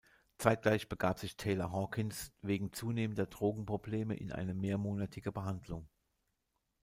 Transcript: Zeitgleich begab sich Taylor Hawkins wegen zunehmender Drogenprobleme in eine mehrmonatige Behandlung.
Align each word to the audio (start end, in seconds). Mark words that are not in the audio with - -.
Zeitgleich 0.39 0.89
begab 0.89 1.19
sich 1.19 1.37
Taylor 1.37 1.71
Hawkins 1.71 2.33
wegen 2.41 2.73
zunehmender 2.73 3.27
Drogenprobleme 3.27 4.15
in 4.17 4.31
eine 4.31 4.55
mehrmonatige 4.55 5.31
Behandlung. 5.31 5.87